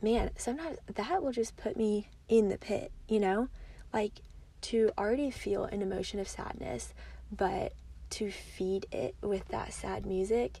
man, 0.00 0.30
sometimes 0.36 0.78
that 0.94 1.22
will 1.22 1.32
just 1.32 1.56
put 1.56 1.76
me 1.76 2.08
in 2.28 2.48
the 2.48 2.58
pit, 2.58 2.92
you 3.08 3.20
know? 3.20 3.48
Like 3.92 4.20
to 4.62 4.90
already 4.98 5.30
feel 5.30 5.64
an 5.64 5.82
emotion 5.82 6.18
of 6.20 6.28
sadness, 6.28 6.94
but 7.30 7.72
to 8.10 8.30
feed 8.30 8.86
it 8.90 9.14
with 9.20 9.46
that 9.48 9.72
sad 9.72 10.06
music, 10.06 10.60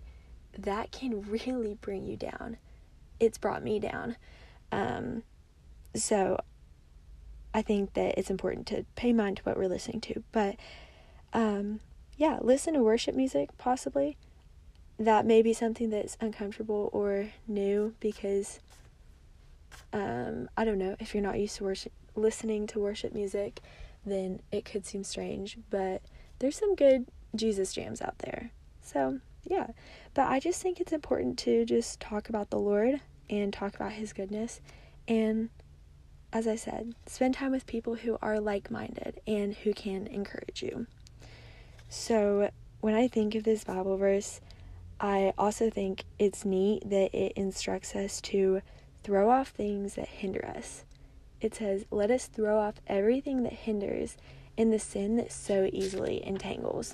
that 0.58 0.92
can 0.92 1.22
really 1.30 1.74
bring 1.80 2.04
you 2.04 2.16
down. 2.16 2.58
It's 3.18 3.38
brought 3.38 3.62
me 3.62 3.80
down. 3.80 4.16
Um, 4.72 5.22
so 5.94 6.38
I 7.56 7.62
think 7.62 7.94
that 7.94 8.18
it's 8.18 8.28
important 8.28 8.66
to 8.66 8.84
pay 8.96 9.14
mind 9.14 9.38
to 9.38 9.42
what 9.44 9.56
we're 9.56 9.66
listening 9.66 10.02
to. 10.02 10.22
But 10.30 10.56
um, 11.32 11.80
yeah, 12.18 12.38
listen 12.42 12.74
to 12.74 12.80
worship 12.80 13.14
music 13.14 13.48
possibly. 13.56 14.18
That 14.98 15.24
may 15.24 15.40
be 15.40 15.54
something 15.54 15.88
that's 15.88 16.18
uncomfortable 16.20 16.90
or 16.92 17.30
new 17.48 17.94
because 17.98 18.60
um, 19.90 20.50
I 20.54 20.66
don't 20.66 20.76
know 20.76 20.96
if 21.00 21.14
you're 21.14 21.22
not 21.22 21.40
used 21.40 21.56
to 21.56 21.64
worship 21.64 21.92
listening 22.14 22.66
to 22.68 22.78
worship 22.78 23.14
music, 23.14 23.60
then 24.04 24.40
it 24.52 24.66
could 24.66 24.84
seem 24.84 25.02
strange. 25.02 25.56
But 25.70 26.02
there's 26.40 26.58
some 26.58 26.74
good 26.74 27.06
Jesus 27.34 27.72
jams 27.72 28.02
out 28.02 28.18
there. 28.18 28.50
So 28.82 29.20
yeah, 29.44 29.68
but 30.12 30.28
I 30.28 30.40
just 30.40 30.60
think 30.60 30.78
it's 30.78 30.92
important 30.92 31.38
to 31.38 31.64
just 31.64 32.00
talk 32.00 32.28
about 32.28 32.50
the 32.50 32.58
Lord 32.58 33.00
and 33.30 33.50
talk 33.50 33.74
about 33.74 33.92
His 33.92 34.12
goodness 34.12 34.60
and 35.08 35.48
as 36.36 36.46
I 36.46 36.56
said, 36.56 36.94
spend 37.06 37.32
time 37.32 37.52
with 37.52 37.64
people 37.64 37.94
who 37.94 38.18
are 38.20 38.38
like 38.38 38.70
minded 38.70 39.22
and 39.26 39.54
who 39.54 39.72
can 39.72 40.06
encourage 40.06 40.62
you. 40.62 40.86
So, 41.88 42.50
when 42.82 42.94
I 42.94 43.08
think 43.08 43.34
of 43.34 43.44
this 43.44 43.64
Bible 43.64 43.96
verse, 43.96 44.42
I 45.00 45.32
also 45.38 45.70
think 45.70 46.04
it's 46.18 46.44
neat 46.44 46.90
that 46.90 47.14
it 47.14 47.32
instructs 47.36 47.96
us 47.96 48.20
to 48.20 48.60
throw 49.02 49.30
off 49.30 49.48
things 49.48 49.94
that 49.94 50.08
hinder 50.08 50.44
us. 50.44 50.84
It 51.40 51.54
says, 51.54 51.86
Let 51.90 52.10
us 52.10 52.26
throw 52.26 52.58
off 52.58 52.82
everything 52.86 53.42
that 53.44 53.54
hinders 53.54 54.18
and 54.58 54.70
the 54.70 54.78
sin 54.78 55.16
that 55.16 55.32
so 55.32 55.70
easily 55.72 56.22
entangles. 56.22 56.92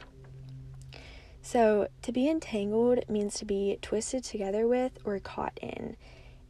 So, 1.42 1.88
to 2.02 2.12
be 2.12 2.28
entangled 2.28 3.00
means 3.08 3.34
to 3.40 3.44
be 3.44 3.76
twisted 3.82 4.22
together 4.22 4.68
with 4.68 5.00
or 5.04 5.18
caught 5.18 5.58
in. 5.60 5.96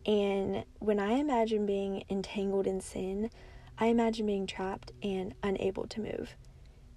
And 0.05 0.65
when 0.79 0.99
I 0.99 1.13
imagine 1.13 1.67
being 1.67 2.05
entangled 2.11 2.67
in 2.67 2.81
sin, 2.81 3.31
I 3.79 3.87
imagine 3.87 4.27
being 4.27 4.47
trapped 4.47 4.93
and 5.03 5.35
unable 5.43 5.87
to 5.89 6.01
move. 6.01 6.37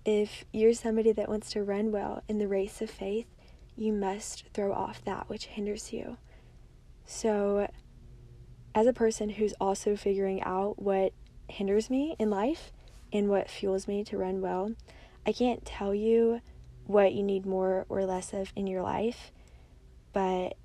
If 0.03 0.45
you're 0.51 0.73
somebody 0.73 1.11
that 1.13 1.29
wants 1.29 1.51
to 1.51 1.63
run 1.63 1.91
well 1.91 2.23
in 2.27 2.37
the 2.37 2.47
race 2.47 2.81
of 2.81 2.89
faith, 2.89 3.27
you 3.75 3.91
must 3.91 4.45
throw 4.53 4.73
off 4.73 5.03
that 5.05 5.29
which 5.29 5.45
hinders 5.45 5.91
you. 5.91 6.17
So, 7.05 7.69
as 8.73 8.87
a 8.87 8.93
person 8.93 9.29
who's 9.29 9.53
also 9.59 9.95
figuring 9.95 10.41
out 10.43 10.81
what 10.81 11.13
hinders 11.47 11.89
me 11.89 12.15
in 12.19 12.29
life 12.29 12.71
and 13.13 13.29
what 13.29 13.49
fuels 13.49 13.87
me 13.87 14.03
to 14.05 14.17
run 14.17 14.41
well, 14.41 14.71
I 15.25 15.31
can't 15.31 15.65
tell 15.65 15.93
you 15.93 16.41
what 16.85 17.13
you 17.13 17.23
need 17.23 17.45
more 17.45 17.85
or 17.89 18.05
less 18.05 18.33
of 18.33 18.51
in 18.55 18.67
your 18.67 18.81
life, 18.81 19.31
but 20.13 20.55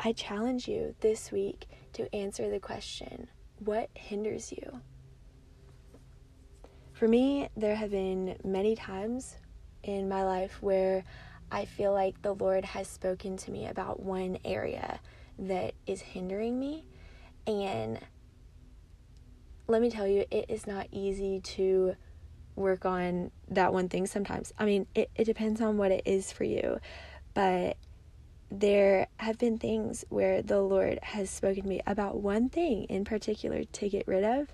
I 0.00 0.12
challenge 0.12 0.68
you 0.68 0.94
this 1.00 1.30
week 1.30 1.66
to 1.94 2.14
answer 2.14 2.50
the 2.50 2.60
question 2.60 3.28
what 3.58 3.90
hinders 3.94 4.52
you? 4.52 4.80
For 6.92 7.08
me, 7.08 7.48
there 7.56 7.74
have 7.74 7.90
been 7.90 8.36
many 8.44 8.76
times 8.76 9.36
in 9.82 10.08
my 10.08 10.24
life 10.24 10.58
where 10.60 11.04
I 11.50 11.64
feel 11.64 11.92
like 11.92 12.22
the 12.22 12.34
Lord 12.34 12.64
has 12.64 12.88
spoken 12.88 13.36
to 13.38 13.50
me 13.50 13.66
about 13.66 14.00
one 14.00 14.38
area 14.44 15.00
that 15.38 15.74
is 15.86 16.00
hindering 16.00 16.58
me. 16.58 16.84
And 17.46 17.98
let 19.66 19.82
me 19.82 19.90
tell 19.90 20.06
you, 20.06 20.24
it 20.30 20.46
is 20.48 20.66
not 20.66 20.86
easy 20.92 21.40
to 21.40 21.96
work 22.54 22.84
on 22.84 23.30
that 23.48 23.72
one 23.72 23.88
thing 23.88 24.06
sometimes. 24.06 24.52
I 24.58 24.64
mean, 24.64 24.86
it, 24.94 25.10
it 25.16 25.24
depends 25.24 25.60
on 25.60 25.76
what 25.76 25.90
it 25.90 26.02
is 26.04 26.32
for 26.32 26.44
you. 26.44 26.78
But 27.34 27.76
there 28.58 29.06
have 29.16 29.38
been 29.38 29.58
things 29.58 30.04
where 30.10 30.42
the 30.42 30.60
Lord 30.60 30.98
has 31.02 31.30
spoken 31.30 31.62
to 31.62 31.68
me 31.68 31.80
about 31.86 32.20
one 32.20 32.48
thing 32.48 32.84
in 32.84 33.04
particular 33.04 33.64
to 33.64 33.88
get 33.88 34.06
rid 34.06 34.24
of. 34.24 34.48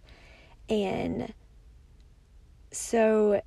And 0.69 1.33
so 2.71 3.43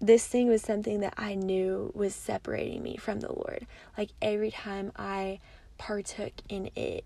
this 0.00 0.26
thing 0.26 0.48
was 0.48 0.62
something 0.62 1.00
that 1.00 1.14
I 1.16 1.34
knew 1.34 1.92
was 1.94 2.14
separating 2.14 2.82
me 2.82 2.96
from 2.96 3.20
the 3.20 3.32
Lord. 3.32 3.66
Like 3.98 4.10
every 4.22 4.50
time 4.50 4.92
I 4.96 5.40
partook 5.78 6.32
in 6.48 6.70
it, 6.74 7.04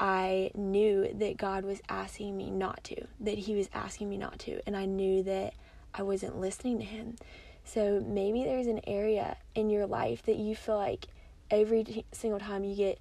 I 0.00 0.50
knew 0.54 1.08
that 1.14 1.36
God 1.36 1.64
was 1.64 1.80
asking 1.88 2.36
me 2.36 2.50
not 2.50 2.82
to, 2.84 3.06
that 3.20 3.38
He 3.38 3.54
was 3.54 3.68
asking 3.72 4.10
me 4.10 4.16
not 4.16 4.40
to, 4.40 4.60
and 4.66 4.76
I 4.76 4.84
knew 4.84 5.22
that 5.22 5.54
I 5.94 6.02
wasn't 6.02 6.40
listening 6.40 6.80
to 6.80 6.84
Him. 6.84 7.16
So 7.64 8.00
maybe 8.06 8.44
there's 8.44 8.66
an 8.66 8.80
area 8.86 9.36
in 9.54 9.70
your 9.70 9.86
life 9.86 10.22
that 10.24 10.36
you 10.36 10.54
feel 10.54 10.76
like 10.76 11.06
every 11.50 11.84
t- 11.84 12.04
single 12.12 12.40
time 12.40 12.64
you 12.64 12.74
get 12.74 12.98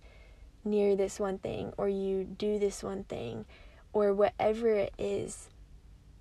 near 0.63 0.95
this 0.95 1.19
one 1.19 1.37
thing 1.39 1.73
or 1.77 1.89
you 1.89 2.23
do 2.23 2.59
this 2.59 2.83
one 2.83 3.03
thing 3.03 3.45
or 3.93 4.13
whatever 4.13 4.69
it 4.69 4.93
is, 4.97 5.49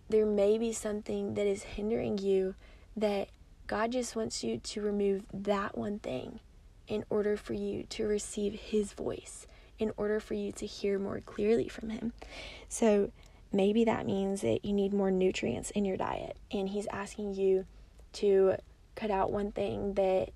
there 0.08 0.26
may 0.26 0.58
be 0.58 0.72
something 0.72 1.34
that 1.34 1.46
is 1.46 1.62
hindering 1.62 2.18
you 2.18 2.54
that 2.96 3.28
God 3.66 3.92
just 3.92 4.16
wants 4.16 4.42
you 4.42 4.58
to 4.58 4.80
remove 4.80 5.22
that 5.32 5.78
one 5.78 6.00
thing 6.00 6.40
in 6.88 7.04
order 7.08 7.36
for 7.36 7.54
you 7.54 7.84
to 7.90 8.04
receive 8.06 8.52
His 8.54 8.92
voice, 8.92 9.46
in 9.78 9.92
order 9.96 10.18
for 10.18 10.34
you 10.34 10.50
to 10.52 10.66
hear 10.66 10.98
more 10.98 11.20
clearly 11.20 11.68
from 11.68 11.90
Him. 11.90 12.12
So 12.68 13.12
maybe 13.52 13.84
that 13.84 14.06
means 14.06 14.40
that 14.40 14.64
you 14.64 14.72
need 14.72 14.92
more 14.92 15.12
nutrients 15.12 15.70
in 15.70 15.84
your 15.84 15.96
diet, 15.96 16.36
and 16.50 16.68
He's 16.68 16.88
asking 16.88 17.34
you 17.34 17.66
to 18.14 18.56
cut 18.94 19.10
out 19.10 19.32
one 19.32 19.52
thing 19.52 19.94
that 19.94 20.30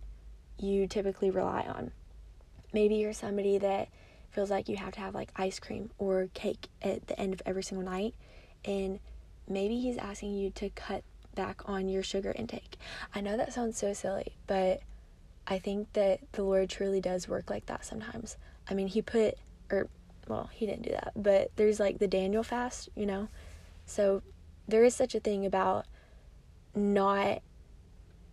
you 0.59 0.87
typically 0.87 1.31
rely 1.31 1.63
on. 1.63 1.93
Maybe 2.73 2.97
you're 2.97 3.13
somebody 3.13 3.59
that 3.59 3.89
feels 4.31 4.51
like 4.51 4.69
you 4.69 4.77
have 4.77 4.93
to 4.95 5.01
have 5.01 5.15
like 5.15 5.31
ice 5.37 5.59
cream 5.59 5.91
or 5.99 6.29
cake 6.35 6.69
at 6.83 7.07
the 7.07 7.19
end 7.19 7.33
of 7.33 7.43
every 7.47 7.63
single 7.63 7.85
night, 7.85 8.15
and 8.65 8.99
maybe 9.49 9.79
he's 9.81 9.97
asking 9.97 10.35
you 10.35 10.51
to 10.51 10.71
cut 10.71 11.05
back 11.35 11.69
on 11.69 11.89
your 11.89 12.03
sugar 12.03 12.33
intake. 12.37 12.77
I 13.15 13.21
know 13.21 13.37
that 13.37 13.53
sounds 13.53 13.77
so 13.77 13.93
silly, 13.93 14.37
but 14.47 14.81
I 15.47 15.59
think 15.59 15.93
that 15.93 16.21
the 16.33 16.43
Lord 16.43 16.71
truly 16.71 17.01
does 17.01 17.29
work 17.29 17.51
like 17.51 17.67
that 17.67 17.85
sometimes. 17.85 18.37
I 18.69 18.75
mean, 18.75 18.89
He 18.89 19.03
put, 19.03 19.35
or, 19.71 19.89
well, 20.27 20.49
He 20.53 20.67
didn't 20.67 20.83
do 20.83 20.91
that, 20.91 21.13
but 21.15 21.51
there's 21.57 21.79
like 21.79 21.99
the 21.99 22.09
Daniel 22.09 22.43
fast, 22.43 22.89
you 22.95 23.07
know? 23.07 23.29
So 23.87 24.23
there 24.67 24.85
is 24.85 24.95
such 24.95 25.15
a 25.15 25.21
thing 25.21 25.45
about 25.45 25.87
not 26.75 27.43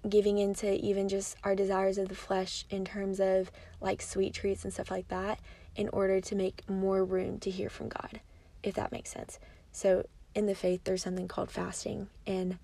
giving 0.07 0.37
into 0.37 0.73
even 0.83 1.07
just 1.07 1.35
our 1.43 1.55
desires 1.55 1.97
of 1.97 2.09
the 2.09 2.15
flesh 2.15 2.65
in 2.69 2.83
terms 2.85 3.19
of 3.19 3.51
like 3.79 4.01
sweet 4.01 4.33
treats 4.33 4.63
and 4.63 4.73
stuff 4.73 4.89
like 4.89 5.07
that 5.09 5.39
in 5.75 5.89
order 5.89 6.19
to 6.19 6.35
make 6.35 6.67
more 6.69 7.03
room 7.05 7.39
to 7.39 7.49
hear 7.49 7.69
from 7.69 7.87
God, 7.87 8.19
if 8.63 8.75
that 8.75 8.91
makes 8.91 9.11
sense. 9.11 9.39
So 9.71 10.05
in 10.35 10.45
the 10.45 10.55
faith, 10.55 10.81
there's 10.83 11.03
something 11.03 11.27
called 11.27 11.51
fasting, 11.51 12.07
and 12.25 12.57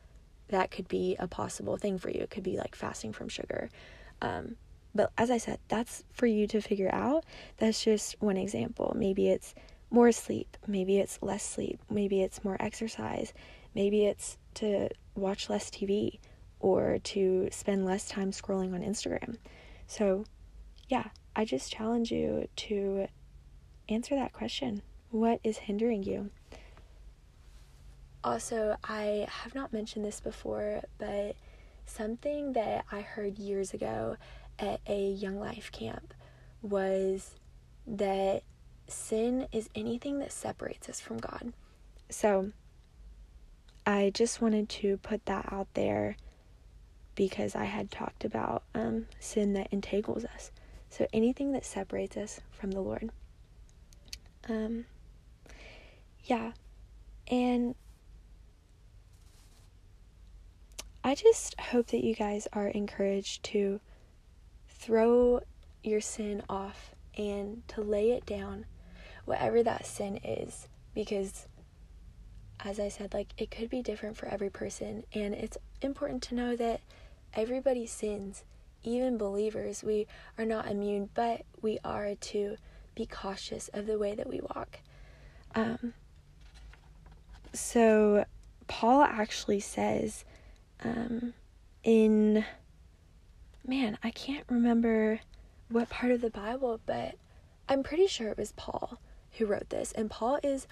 that 0.49 0.71
could 0.71 0.87
be 0.87 1.15
a 1.19 1.27
possible 1.27 1.77
thing 1.77 1.97
for 1.97 2.09
you. 2.09 2.21
It 2.21 2.29
could 2.29 2.43
be 2.43 2.57
like 2.57 2.75
fasting 2.75 3.13
from 3.13 3.29
sugar. 3.29 3.69
Um, 4.21 4.55
but 4.95 5.11
as 5.17 5.29
I 5.29 5.37
said, 5.37 5.59
that's 5.67 6.03
for 6.11 6.25
you 6.25 6.47
to 6.47 6.61
figure 6.61 6.89
out. 6.91 7.23
That's 7.57 7.83
just 7.83 8.15
one 8.19 8.37
example. 8.37 8.93
Maybe 8.97 9.29
it's 9.29 9.53
more 9.89 10.11
sleep, 10.11 10.57
maybe 10.65 10.97
it's 10.97 11.19
less 11.21 11.43
sleep, 11.43 11.79
maybe 11.89 12.21
it's 12.21 12.43
more 12.43 12.57
exercise, 12.59 13.33
maybe 13.73 14.05
it's 14.05 14.37
to 14.55 14.89
watch 15.15 15.49
less 15.49 15.69
TV 15.69 16.19
or 16.59 16.99
to 16.99 17.49
spend 17.51 17.85
less 17.85 18.07
time 18.07 18.31
scrolling 18.31 18.73
on 18.73 18.81
Instagram. 18.81 19.37
So, 19.87 20.25
yeah, 20.89 21.07
I 21.35 21.45
just 21.45 21.71
challenge 21.71 22.11
you 22.11 22.47
to 22.55 23.07
answer 23.89 24.15
that 24.15 24.33
question. 24.33 24.81
What 25.11 25.39
is 25.43 25.57
hindering 25.57 26.03
you? 26.03 26.31
Also, 28.23 28.75
I 28.83 29.27
have 29.29 29.55
not 29.55 29.71
mentioned 29.71 30.03
this 30.03 30.19
before, 30.19 30.81
but 30.97 31.35
something 31.85 32.53
that 32.53 32.85
I 32.91 33.01
heard 33.01 33.37
years 33.37 33.73
ago 33.73 34.17
at 34.59 34.81
a 34.87 35.11
Young 35.11 35.39
Life 35.39 35.71
camp 35.71 36.13
was 36.61 37.35
that 37.85 38.43
sin 38.87 39.47
is 39.51 39.69
anything 39.75 40.19
that 40.19 40.31
separates 40.31 40.89
us 40.89 40.99
from 40.99 41.17
God. 41.17 41.53
So, 42.09 42.51
I 43.85 44.11
just 44.13 44.41
wanted 44.41 44.67
to 44.69 44.97
put 44.97 45.25
that 45.27 45.51
out 45.53 45.67
there 45.73 46.17
because 47.17 47.55
I 47.55 47.65
had 47.65 47.91
talked 47.91 48.23
about 48.23 48.63
um, 48.75 49.07
sin 49.19 49.53
that 49.53 49.67
entangles 49.71 50.23
us. 50.23 50.51
So, 50.89 51.07
anything 51.11 51.51
that 51.51 51.65
separates 51.65 52.15
us 52.15 52.39
from 52.51 52.71
the 52.71 52.79
Lord. 52.79 53.09
Um, 54.47 54.85
yeah. 56.23 56.53
And 57.29 57.75
I 61.03 61.15
just 61.15 61.59
hope 61.59 61.87
that 61.87 62.03
you 62.03 62.15
guys 62.15 62.47
are 62.53 62.67
encouraged 62.67 63.43
to 63.45 63.81
throw 64.69 65.41
your 65.83 65.99
sin 65.99 66.43
off 66.47 66.91
and 67.17 67.67
to 67.69 67.81
lay 67.81 68.11
it 68.11 68.25
down, 68.25 68.65
whatever 69.25 69.63
that 69.63 69.85
sin 69.85 70.17
is, 70.23 70.67
because 70.93 71.47
as 72.63 72.79
I 72.79 72.89
said, 72.89 73.13
like 73.13 73.29
it 73.37 73.51
could 73.51 73.69
be 73.69 73.81
different 73.81 74.17
for 74.17 74.27
every 74.27 74.49
person, 74.49 75.03
and 75.13 75.33
it's 75.33 75.57
important 75.81 76.21
to 76.23 76.35
know 76.35 76.55
that 76.55 76.81
everybody 77.33 77.85
sins, 77.85 78.43
even 78.83 79.17
believers. 79.17 79.83
We 79.83 80.07
are 80.37 80.45
not 80.45 80.67
immune, 80.67 81.09
but 81.13 81.43
we 81.61 81.79
are 81.83 82.15
to 82.15 82.57
be 82.95 83.05
cautious 83.05 83.69
of 83.73 83.85
the 83.85 83.97
way 83.97 84.15
that 84.15 84.27
we 84.27 84.41
walk. 84.41 84.79
Um, 85.55 85.93
so, 87.53 88.25
Paul 88.67 89.01
actually 89.03 89.59
says 89.59 90.25
um, 90.83 91.33
in, 91.83 92.45
man, 93.65 93.97
I 94.03 94.11
can't 94.11 94.45
remember 94.49 95.21
what 95.69 95.89
part 95.89 96.11
of 96.11 96.21
the 96.21 96.29
Bible, 96.29 96.79
but 96.85 97.15
I'm 97.69 97.83
pretty 97.83 98.07
sure 98.07 98.29
it 98.29 98.37
was 98.37 98.51
Paul 98.53 98.99
who 99.37 99.45
wrote 99.45 99.69
this. 99.69 99.91
And 99.93 100.09
Paul 100.09 100.39
is 100.43 100.67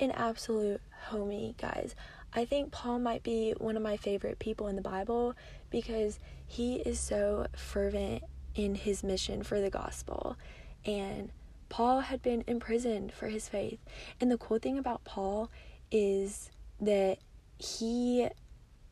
an 0.00 0.10
absolute 0.12 0.80
homie, 1.10 1.56
guys. 1.56 1.94
I 2.32 2.44
think 2.44 2.72
Paul 2.72 2.98
might 2.98 3.22
be 3.22 3.54
one 3.58 3.76
of 3.76 3.82
my 3.82 3.96
favorite 3.96 4.38
people 4.38 4.68
in 4.68 4.76
the 4.76 4.82
Bible 4.82 5.34
because 5.70 6.18
he 6.46 6.76
is 6.76 7.00
so 7.00 7.46
fervent 7.56 8.22
in 8.54 8.74
his 8.74 9.02
mission 9.02 9.42
for 9.42 9.60
the 9.60 9.70
gospel. 9.70 10.36
And 10.84 11.30
Paul 11.68 12.00
had 12.00 12.22
been 12.22 12.44
imprisoned 12.46 13.12
for 13.12 13.28
his 13.28 13.48
faith. 13.48 13.78
And 14.20 14.30
the 14.30 14.38
cool 14.38 14.58
thing 14.58 14.78
about 14.78 15.04
Paul 15.04 15.50
is 15.90 16.50
that 16.80 17.18
he 17.58 18.28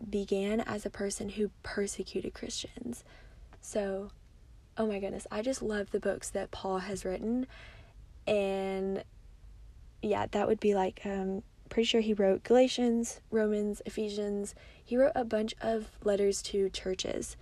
began 0.08 0.60
as 0.60 0.84
a 0.84 0.90
person 0.90 1.30
who 1.30 1.50
persecuted 1.62 2.34
Christians. 2.34 3.04
So, 3.60 4.10
oh 4.76 4.86
my 4.86 4.98
goodness, 4.98 5.26
I 5.30 5.42
just 5.42 5.62
love 5.62 5.90
the 5.90 6.00
books 6.00 6.30
that 6.30 6.50
Paul 6.50 6.78
has 6.78 7.04
written. 7.04 7.46
And 8.26 9.04
yeah, 10.02 10.26
that 10.30 10.48
would 10.48 10.60
be 10.60 10.74
like 10.74 11.00
um 11.04 11.42
pretty 11.68 11.86
sure 11.86 12.00
he 12.00 12.14
wrote 12.14 12.44
Galatians, 12.44 13.20
Romans, 13.30 13.82
Ephesians. 13.86 14.54
He 14.84 14.96
wrote 14.96 15.12
a 15.14 15.24
bunch 15.24 15.54
of 15.60 15.90
letters 16.04 16.42
to 16.42 16.70
churches 16.70 17.36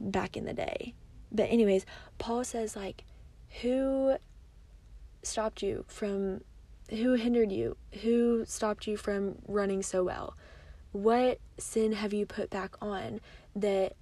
back 0.00 0.36
in 0.36 0.44
the 0.44 0.52
day. 0.52 0.94
But 1.32 1.50
anyways, 1.50 1.86
Paul 2.18 2.44
says 2.44 2.76
like 2.76 3.04
who 3.62 4.16
stopped 5.22 5.62
you 5.62 5.84
from 5.88 6.42
who 6.90 7.14
hindered 7.14 7.50
you? 7.50 7.76
Who 8.02 8.44
stopped 8.46 8.86
you 8.86 8.96
from 8.96 9.36
running 9.48 9.82
so 9.82 10.04
well? 10.04 10.36
What 10.92 11.40
sin 11.58 11.92
have 11.92 12.12
you 12.12 12.26
put 12.26 12.48
back 12.48 12.76
on 12.80 13.20
that 13.54 13.94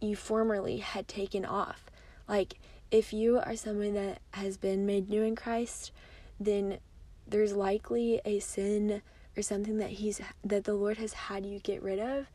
you 0.00 0.16
formerly 0.16 0.78
had 0.78 1.06
taken 1.06 1.44
off? 1.44 1.84
Like, 2.26 2.54
if 2.90 3.12
you 3.12 3.38
are 3.38 3.56
someone 3.56 3.94
that 3.94 4.20
has 4.32 4.56
been 4.56 4.86
made 4.86 5.08
new 5.08 5.22
in 5.22 5.36
Christ, 5.36 5.92
then 6.38 6.78
there's 7.26 7.52
likely 7.52 8.20
a 8.24 8.40
sin 8.40 9.02
or 9.40 9.42
something 9.42 9.78
that 9.78 9.90
he's 9.90 10.20
that 10.44 10.64
the 10.64 10.74
Lord 10.74 10.98
has 10.98 11.14
had 11.14 11.46
you 11.46 11.58
get 11.58 11.82
rid 11.82 11.98
of. 11.98 12.30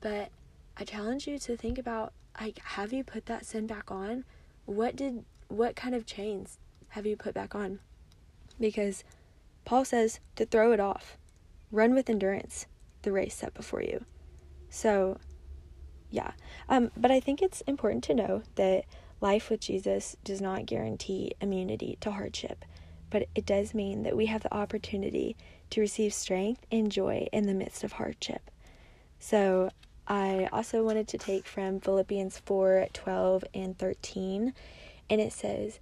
But 0.00 0.30
I 0.76 0.84
challenge 0.84 1.26
you 1.26 1.38
to 1.40 1.56
think 1.56 1.78
about 1.78 2.12
like 2.40 2.58
have 2.60 2.92
you 2.92 3.02
put 3.02 3.26
that 3.26 3.44
sin 3.44 3.66
back 3.66 3.90
on? 3.90 4.24
What 4.64 4.94
did 4.94 5.24
what 5.48 5.74
kind 5.76 5.94
of 5.94 6.06
chains 6.06 6.58
have 6.90 7.06
you 7.06 7.16
put 7.16 7.34
back 7.34 7.54
on? 7.54 7.80
Because 8.60 9.02
Paul 9.64 9.84
says 9.84 10.20
to 10.36 10.46
throw 10.46 10.72
it 10.72 10.80
off. 10.80 11.18
Run 11.72 11.92
with 11.92 12.08
endurance 12.08 12.66
the 13.02 13.10
race 13.10 13.34
set 13.34 13.52
before 13.52 13.82
you. 13.82 14.04
So, 14.70 15.18
yeah. 16.10 16.32
Um, 16.68 16.92
but 16.96 17.10
I 17.10 17.20
think 17.20 17.42
it's 17.42 17.62
important 17.62 18.04
to 18.04 18.14
know 18.14 18.42
that 18.54 18.84
life 19.20 19.50
with 19.50 19.60
Jesus 19.60 20.16
does 20.22 20.40
not 20.40 20.66
guarantee 20.66 21.32
immunity 21.40 21.98
to 22.00 22.12
hardship, 22.12 22.64
but 23.14 23.28
it 23.36 23.46
does 23.46 23.74
mean 23.74 24.02
that 24.02 24.16
we 24.16 24.26
have 24.26 24.42
the 24.42 24.52
opportunity 24.52 25.36
to 25.70 25.80
receive 25.80 26.12
strength 26.12 26.66
and 26.72 26.90
joy 26.90 27.28
in 27.32 27.46
the 27.46 27.54
midst 27.54 27.84
of 27.84 27.92
hardship. 27.92 28.50
So, 29.20 29.70
I 30.08 30.48
also 30.50 30.82
wanted 30.82 31.06
to 31.06 31.18
take 31.18 31.46
from 31.46 31.78
Philippians 31.78 32.40
4 32.40 32.88
12 32.92 33.44
and 33.54 33.78
13, 33.78 34.52
and 35.08 35.20
it 35.20 35.32
says, 35.32 35.78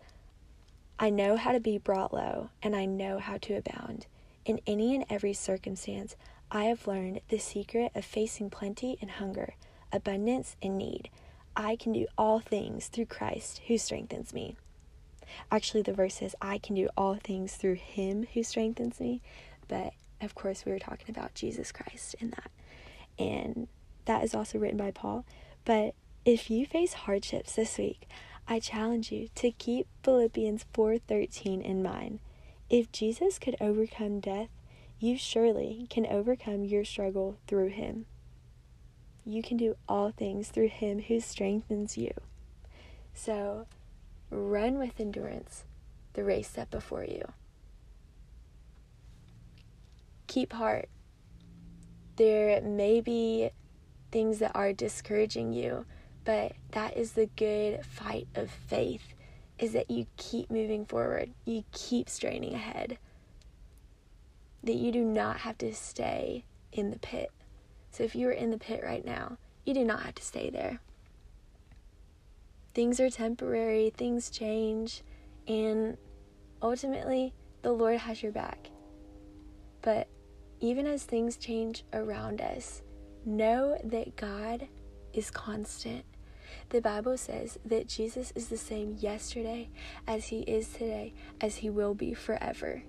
I 0.98 1.08
know 1.08 1.38
how 1.38 1.52
to 1.52 1.58
be 1.58 1.78
brought 1.78 2.12
low, 2.12 2.50
and 2.62 2.76
I 2.76 2.84
know 2.84 3.18
how 3.18 3.38
to 3.38 3.56
abound. 3.56 4.04
In 4.44 4.60
any 4.66 4.94
and 4.94 5.06
every 5.08 5.32
circumstance, 5.32 6.16
I 6.50 6.64
have 6.64 6.86
learned 6.86 7.22
the 7.30 7.38
secret 7.38 7.92
of 7.94 8.04
facing 8.04 8.50
plenty 8.50 8.98
and 9.00 9.10
hunger, 9.10 9.54
abundance 9.90 10.54
and 10.62 10.76
need. 10.76 11.08
I 11.56 11.76
can 11.76 11.94
do 11.94 12.08
all 12.18 12.40
things 12.40 12.88
through 12.88 13.06
Christ 13.06 13.62
who 13.68 13.78
strengthens 13.78 14.34
me. 14.34 14.56
Actually, 15.50 15.82
the 15.82 15.92
verse 15.92 16.14
says, 16.14 16.34
I 16.40 16.58
can 16.58 16.74
do 16.74 16.88
all 16.96 17.16
things 17.16 17.54
through 17.54 17.74
him 17.74 18.26
who 18.34 18.42
strengthens 18.42 19.00
me. 19.00 19.20
But 19.68 19.92
of 20.20 20.34
course, 20.34 20.64
we 20.64 20.72
were 20.72 20.78
talking 20.78 21.08
about 21.08 21.34
Jesus 21.34 21.72
Christ 21.72 22.14
in 22.20 22.30
that. 22.30 22.50
And 23.18 23.68
that 24.04 24.24
is 24.24 24.34
also 24.34 24.58
written 24.58 24.78
by 24.78 24.90
Paul. 24.90 25.24
But 25.64 25.94
if 26.24 26.50
you 26.50 26.66
face 26.66 26.92
hardships 26.92 27.54
this 27.54 27.78
week, 27.78 28.08
I 28.48 28.60
challenge 28.60 29.12
you 29.12 29.28
to 29.36 29.50
keep 29.52 29.86
Philippians 30.02 30.64
4:13 30.74 31.62
in 31.62 31.82
mind. 31.82 32.20
If 32.68 32.90
Jesus 32.90 33.38
could 33.38 33.56
overcome 33.60 34.20
death, 34.20 34.48
you 34.98 35.16
surely 35.16 35.86
can 35.90 36.06
overcome 36.06 36.64
your 36.64 36.84
struggle 36.84 37.36
through 37.46 37.68
Him. 37.68 38.06
You 39.24 39.42
can 39.42 39.56
do 39.56 39.76
all 39.88 40.10
things 40.10 40.48
through 40.48 40.68
Him 40.68 41.02
who 41.02 41.20
strengthens 41.20 41.96
you. 41.96 42.12
So, 43.14 43.66
run 44.32 44.78
with 44.78 44.98
endurance 44.98 45.64
the 46.14 46.24
race 46.24 46.48
set 46.48 46.70
before 46.70 47.04
you. 47.04 47.32
Keep 50.26 50.54
heart. 50.54 50.88
There 52.16 52.60
may 52.62 53.00
be 53.00 53.50
things 54.10 54.38
that 54.38 54.52
are 54.54 54.72
discouraging 54.72 55.52
you, 55.52 55.86
but 56.24 56.52
that 56.72 56.96
is 56.96 57.12
the 57.12 57.26
good 57.36 57.84
fight 57.84 58.28
of 58.34 58.50
faith 58.50 59.14
is 59.58 59.72
that 59.72 59.90
you 59.90 60.06
keep 60.16 60.50
moving 60.50 60.84
forward. 60.84 61.30
You 61.44 61.64
keep 61.72 62.08
straining 62.08 62.54
ahead 62.54 62.98
that 64.64 64.76
you 64.76 64.92
do 64.92 65.02
not 65.02 65.38
have 65.38 65.58
to 65.58 65.74
stay 65.74 66.44
in 66.72 66.90
the 66.90 66.98
pit. 66.98 67.30
So 67.90 68.04
if 68.04 68.14
you 68.14 68.28
are 68.28 68.32
in 68.32 68.50
the 68.50 68.58
pit 68.58 68.82
right 68.84 69.04
now, 69.04 69.38
you 69.64 69.74
do 69.74 69.84
not 69.84 70.02
have 70.02 70.14
to 70.16 70.22
stay 70.22 70.50
there. 70.50 70.80
Things 72.74 73.00
are 73.00 73.10
temporary, 73.10 73.90
things 73.90 74.30
change, 74.30 75.02
and 75.46 75.96
ultimately, 76.62 77.34
the 77.62 77.72
Lord 77.72 77.98
has 77.98 78.22
your 78.22 78.32
back. 78.32 78.70
But 79.82 80.08
even 80.60 80.86
as 80.86 81.02
things 81.02 81.36
change 81.36 81.84
around 81.92 82.40
us, 82.40 82.82
know 83.24 83.78
that 83.84 84.16
God 84.16 84.68
is 85.12 85.30
constant. 85.30 86.04
The 86.70 86.80
Bible 86.80 87.16
says 87.16 87.58
that 87.64 87.88
Jesus 87.88 88.32
is 88.34 88.48
the 88.48 88.56
same 88.56 88.96
yesterday 88.98 89.68
as 90.06 90.26
he 90.26 90.40
is 90.40 90.68
today, 90.68 91.14
as 91.40 91.56
he 91.56 91.70
will 91.70 91.94
be 91.94 92.14
forever. 92.14 92.82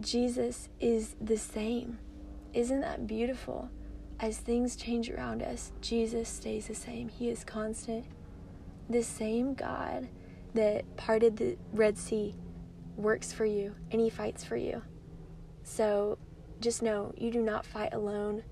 Jesus 0.00 0.68
is 0.80 1.16
the 1.20 1.36
same. 1.36 1.98
Isn't 2.52 2.80
that 2.80 3.06
beautiful? 3.06 3.68
As 4.20 4.38
things 4.38 4.76
change 4.76 5.10
around 5.10 5.42
us, 5.42 5.72
Jesus 5.80 6.28
stays 6.28 6.68
the 6.68 6.74
same. 6.74 7.08
He 7.08 7.28
is 7.30 7.42
constant. 7.42 8.04
The 8.88 9.02
same 9.02 9.54
God 9.54 10.08
that 10.54 10.96
parted 10.96 11.36
the 11.36 11.56
Red 11.72 11.98
Sea 11.98 12.34
works 12.96 13.32
for 13.32 13.44
you 13.44 13.74
and 13.90 14.00
he 14.00 14.10
fights 14.10 14.44
for 14.44 14.56
you. 14.56 14.82
So 15.62 16.18
just 16.60 16.82
know 16.82 17.12
you 17.16 17.30
do 17.30 17.42
not 17.42 17.66
fight 17.66 17.92
alone. 17.92 18.44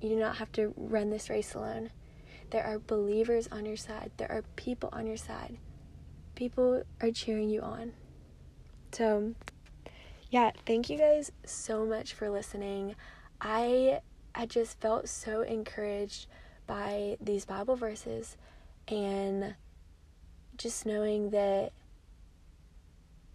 You 0.00 0.10
do 0.10 0.16
not 0.16 0.36
have 0.36 0.52
to 0.52 0.72
run 0.76 1.10
this 1.10 1.30
race 1.30 1.54
alone. 1.54 1.90
There 2.50 2.64
are 2.64 2.78
believers 2.78 3.48
on 3.52 3.66
your 3.66 3.76
side, 3.76 4.10
there 4.16 4.30
are 4.30 4.42
people 4.56 4.88
on 4.92 5.06
your 5.06 5.16
side. 5.16 5.58
People 6.34 6.82
are 7.02 7.10
cheering 7.10 7.50
you 7.50 7.60
on. 7.60 7.92
So, 8.92 9.34
yeah, 10.30 10.52
thank 10.64 10.88
you 10.88 10.96
guys 10.96 11.30
so 11.44 11.84
much 11.84 12.14
for 12.14 12.30
listening. 12.30 12.94
I 13.40 14.00
I 14.34 14.46
just 14.46 14.80
felt 14.80 15.08
so 15.08 15.42
encouraged 15.42 16.26
by 16.66 17.16
these 17.20 17.44
Bible 17.44 17.76
verses 17.76 18.36
and 18.90 19.54
just 20.56 20.86
knowing 20.86 21.30
that 21.30 21.72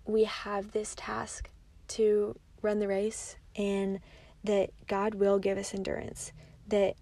we 0.05 0.25
have 0.25 0.71
this 0.71 0.93
task 0.95 1.49
to 1.87 2.37
run 2.61 2.79
the 2.79 2.87
race 2.87 3.37
and 3.55 3.99
that 4.43 4.71
God 4.87 5.15
will 5.15 5.39
give 5.39 5.57
us 5.57 5.73
endurance, 5.73 6.31
that 6.67 6.95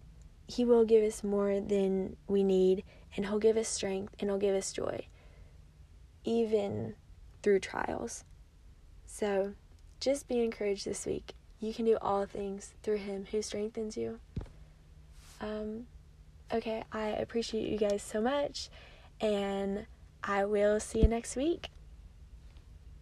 He 0.47 0.65
will 0.65 0.85
give 0.85 1.03
us 1.03 1.23
more 1.23 1.59
than 1.59 2.17
we 2.27 2.43
need, 2.43 2.83
and 3.15 3.25
He'll 3.25 3.39
give 3.39 3.57
us 3.57 3.67
strength 3.67 4.15
and 4.19 4.29
He'll 4.29 4.37
give 4.37 4.55
us 4.55 4.71
joy, 4.71 5.07
even 6.23 6.95
through 7.41 7.59
trials. 7.59 8.23
So 9.05 9.53
just 9.99 10.27
be 10.27 10.39
encouraged 10.43 10.85
this 10.85 11.05
week. 11.05 11.33
You 11.59 11.73
can 11.73 11.85
do 11.85 11.97
all 12.01 12.25
things 12.25 12.73
through 12.83 12.97
Him 12.97 13.27
who 13.31 13.41
strengthens 13.41 13.97
you. 13.97 14.19
Um, 15.39 15.87
okay, 16.53 16.83
I 16.91 17.07
appreciate 17.07 17.67
you 17.69 17.77
guys 17.77 18.01
so 18.01 18.21
much, 18.21 18.69
and 19.19 19.85
I 20.23 20.45
will 20.45 20.79
see 20.79 21.01
you 21.01 21.07
next 21.07 21.35
week. 21.35 21.69